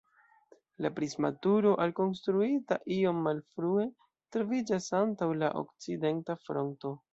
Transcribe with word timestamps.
La 0.85 0.89
prisma 0.99 1.29
turo, 1.45 1.73
alkonstruita 1.85 2.79
iom 2.97 3.21
malfrue, 3.29 3.87
troviĝas 4.37 4.91
antaŭ 5.03 5.31
la 5.45 5.55
okcidenta 5.65 6.41
fronto. 6.51 6.99